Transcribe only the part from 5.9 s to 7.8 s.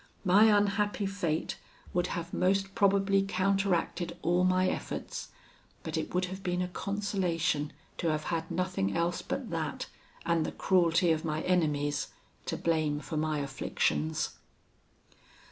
it would have been a consolation